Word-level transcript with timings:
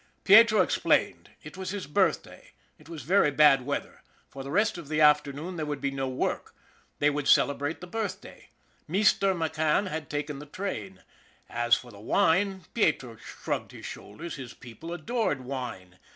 Pietro 0.23 0.63
explained. 0.63 1.29
It 1.43 1.55
was 1.57 1.69
his 1.69 1.85
birthday. 1.85 2.53
It 2.79 2.89
was 2.89 3.03
very 3.03 3.29
bad 3.29 3.67
weather. 3.67 4.01
For 4.31 4.41
the 4.41 4.49
rest 4.49 4.79
of 4.79 4.87
the 4.87 4.99
afternoon 4.99 5.57
there 5.57 5.65
would 5.67 5.79
be 5.79 5.91
no 5.91 6.09
work. 6.09 6.55
They 6.97 7.11
would 7.11 7.27
celebrate 7.27 7.81
the 7.81 7.85
birthday. 7.85 8.49
Meester 8.87 9.35
McCann 9.35 9.89
had 9.89 10.09
taken 10.09 10.39
the 10.39 10.47
train. 10.47 11.03
As 11.51 11.75
for 11.75 11.91
the 11.91 11.99
wine 11.99 12.61
Pietro 12.73 13.15
shrugged 13.17 13.73
his 13.73 13.85
shoulders 13.85 14.37
his 14.37 14.55
people 14.55 14.91
adored 14.91 15.41
wine. 15.41 15.99